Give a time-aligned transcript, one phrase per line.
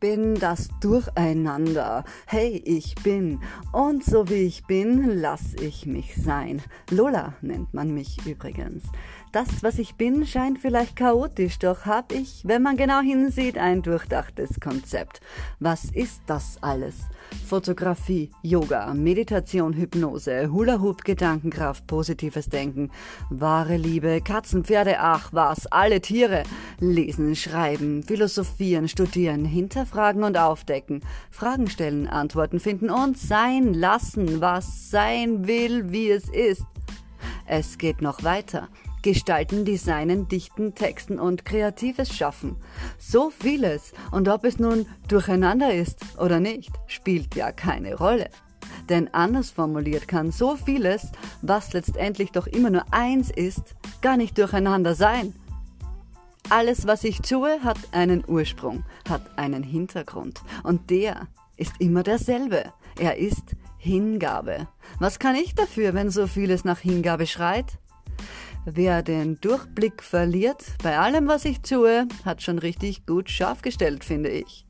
[0.00, 2.04] bin das Durcheinander.
[2.26, 3.40] Hey, ich bin.
[3.72, 6.62] Und so wie ich bin, lass ich mich sein.
[6.90, 8.84] Lola nennt man mich übrigens.
[9.32, 13.82] Das, was ich bin, scheint vielleicht chaotisch, doch hab ich, wenn man genau hinsieht, ein
[13.82, 15.20] durchdachtes Konzept.
[15.60, 16.94] Was ist das alles?
[17.46, 22.90] Fotografie, Yoga, Meditation, Hypnose, Hula-Hoop, Gedankenkraft, positives Denken,
[23.28, 26.44] wahre Liebe, Katzen, Pferde, ach was, alle Tiere,
[26.80, 34.90] lesen, schreiben, philosophieren, studieren, hinterfragen und aufdecken, Fragen stellen, Antworten finden und sein lassen, was
[34.90, 36.64] sein will, wie es ist.
[37.46, 38.68] Es geht noch weiter.
[39.02, 42.56] Gestalten, Designen, Dichten, Texten und kreatives Schaffen.
[42.98, 43.92] So vieles.
[44.10, 48.28] Und ob es nun durcheinander ist oder nicht, spielt ja keine Rolle.
[48.88, 51.08] Denn anders formuliert kann so vieles,
[51.42, 55.34] was letztendlich doch immer nur eins ist, gar nicht durcheinander sein.
[56.50, 60.40] Alles, was ich tue, hat einen Ursprung, hat einen Hintergrund.
[60.62, 61.28] Und der
[61.58, 62.72] ist immer derselbe.
[62.98, 64.66] Er ist Hingabe.
[64.98, 67.78] Was kann ich dafür, wenn so vieles nach Hingabe schreit?
[68.74, 74.04] Wer den Durchblick verliert bei allem, was ich tue, hat schon richtig gut scharf gestellt,
[74.04, 74.66] finde ich.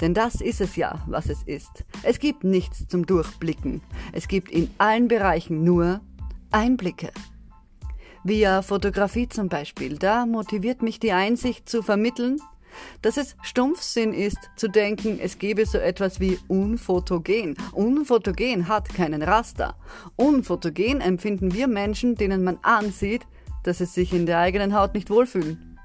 [0.00, 1.84] Denn das ist es ja, was es ist.
[2.02, 3.82] Es gibt nichts zum Durchblicken.
[4.12, 6.00] Es gibt in allen Bereichen nur
[6.50, 7.12] Einblicke.
[8.24, 12.38] Via Fotografie zum Beispiel, da motiviert mich die Einsicht zu vermitteln,
[13.02, 17.56] dass es Stumpfsinn ist, zu denken, es gebe so etwas wie unfotogen.
[17.72, 19.76] Unfotogen hat keinen Raster.
[20.16, 23.22] Unfotogen empfinden wir Menschen, denen man ansieht,
[23.62, 25.78] dass sie sich in der eigenen Haut nicht wohlfühlen.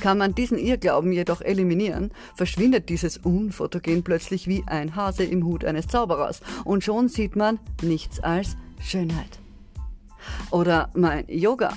[0.00, 5.64] Kann man diesen Irrglauben jedoch eliminieren, verschwindet dieses Unfotogen plötzlich wie ein Hase im Hut
[5.64, 9.38] eines Zauberers und schon sieht man nichts als Schönheit.
[10.50, 11.76] Oder mein Yoga.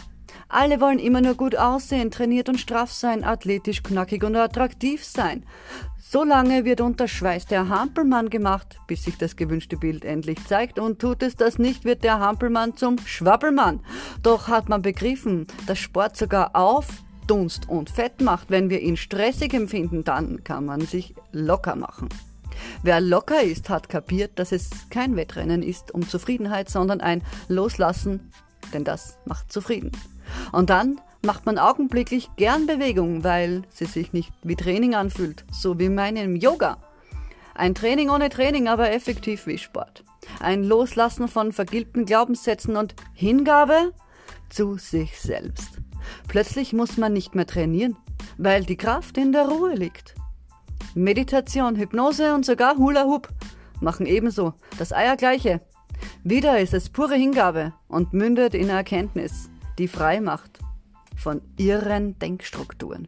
[0.60, 5.46] Alle wollen immer nur gut aussehen, trainiert und straff sein, athletisch, knackig und attraktiv sein.
[6.00, 10.80] So lange wird unter Schweiß der Hampelmann gemacht, bis sich das gewünschte Bild endlich zeigt
[10.80, 13.82] und tut es das nicht, wird der Hampelmann zum Schwabbelmann.
[14.24, 16.88] Doch hat man begriffen, dass Sport sogar auf
[17.28, 18.50] Dunst und Fett macht.
[18.50, 22.10] Wenn wir ihn stressig empfinden, dann kann man sich locker machen.
[22.82, 28.32] Wer locker ist, hat kapiert, dass es kein Wettrennen ist um Zufriedenheit, sondern ein Loslassen,
[28.74, 29.92] denn das macht zufrieden.
[30.52, 35.80] Und dann macht man augenblicklich gern Bewegung, weil sie sich nicht wie Training anfühlt, so
[35.80, 36.78] wie meinem Yoga.
[37.56, 40.04] Ein Training ohne Training, aber effektiv wie Sport.
[40.40, 43.94] Ein Loslassen von vergilbten Glaubenssätzen und Hingabe
[44.50, 45.80] zu sich selbst.
[46.28, 47.98] Plötzlich muss man nicht mehr trainieren,
[48.38, 50.16] weil die Kraft in der Ruhe liegt.
[50.94, 53.30] Meditation, Hypnose und sogar Hula Hoop
[53.82, 55.62] machen ebenso das Eiergleiche.
[56.24, 60.60] Wieder ist es pure Hingabe und mündet in Erkenntnis die frei macht
[61.16, 63.08] von irren Denkstrukturen.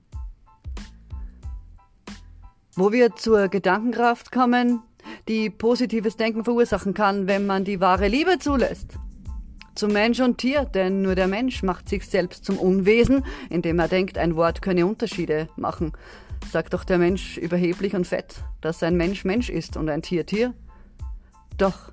[2.75, 4.81] Wo wir zur Gedankenkraft kommen,
[5.28, 8.94] die positives Denken verursachen kann, wenn man die wahre Liebe zulässt.
[9.75, 13.88] Zum Mensch und Tier, denn nur der Mensch macht sich selbst zum Unwesen, indem er
[13.88, 15.94] denkt, ein Wort könne Unterschiede machen.
[16.51, 20.25] Sagt doch der Mensch überheblich und fett, dass ein Mensch Mensch ist und ein Tier
[20.25, 20.53] Tier.
[21.57, 21.91] Doch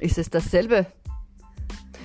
[0.00, 0.86] ist es dasselbe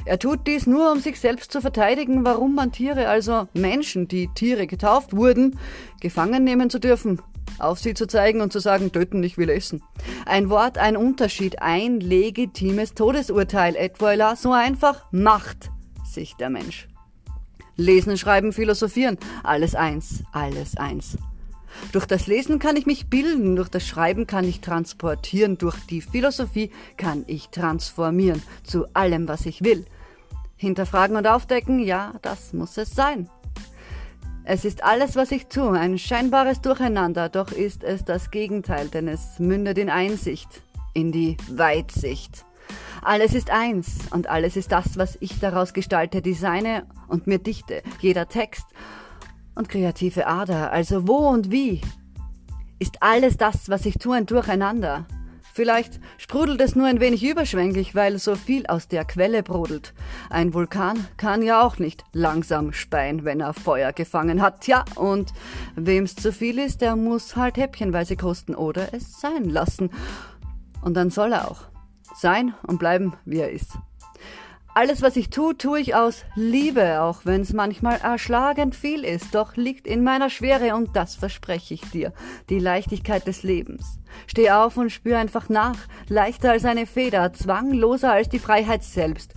[0.10, 4.28] er tut dies nur, um sich selbst zu verteidigen, warum man Tiere, also Menschen, die
[4.34, 5.60] Tiere getauft wurden,
[6.02, 7.22] gefangen nehmen zu dürfen,
[7.60, 9.84] auf sie zu zeigen und zu sagen, töten, ich will essen.
[10.26, 15.70] Ein Wort, ein Unterschied, ein legitimes Todesurteil, et voilà, so einfach macht
[16.04, 16.88] sich der Mensch.
[17.76, 21.20] Lesen, schreiben, philosophieren, alles eins, alles eins.
[21.92, 26.02] Durch das Lesen kann ich mich bilden, durch das Schreiben kann ich transportieren, durch die
[26.02, 29.86] Philosophie kann ich transformieren zu allem, was ich will.
[30.60, 33.30] Hinterfragen und aufdecken, ja, das muss es sein.
[34.44, 39.08] Es ist alles, was ich tue, ein scheinbares Durcheinander, doch ist es das Gegenteil, denn
[39.08, 40.62] es mündet in Einsicht,
[40.94, 42.44] in die Weitsicht.
[43.02, 47.82] Alles ist eins und alles ist das, was ich daraus gestalte, designe und mir dichte,
[48.02, 48.66] jeder Text
[49.56, 51.80] und kreative Ader, also wo und wie,
[52.80, 55.06] ist alles das, was ich tue, ein Durcheinander.
[55.54, 59.94] Vielleicht sprudelt es nur ein wenig überschwänglich, weil so viel aus der Quelle brodelt.
[60.30, 64.62] Ein Vulkan kann ja auch nicht langsam speien, wenn er Feuer gefangen hat.
[64.62, 65.34] Tja, und
[65.76, 69.90] wem's zu viel ist, der muss halt häppchenweise kosten oder es sein lassen.
[70.82, 71.62] Und dann soll er auch
[72.16, 73.78] sein und bleiben, wie er ist.
[74.76, 79.34] Alles, was ich tue, tue ich aus Liebe, auch wenn es manchmal erschlagend viel ist,
[79.34, 82.14] doch liegt in meiner Schwere und das verspreche ich dir,
[82.50, 84.00] die Leichtigkeit des Lebens.
[84.28, 85.78] Steh auf und spür einfach nach,
[86.08, 89.34] leichter als eine Feder, zwangloser als die Freiheit selbst.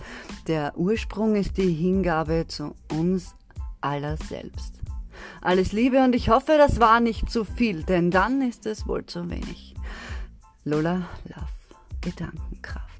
[0.47, 3.35] Der Ursprung ist die Hingabe zu uns
[3.81, 4.79] aller selbst.
[5.41, 9.05] Alles Liebe und ich hoffe, das war nicht zu viel, denn dann ist es wohl
[9.05, 9.73] zu wenig.
[10.63, 11.47] Lola Love,
[12.01, 12.92] Gedankenkraft.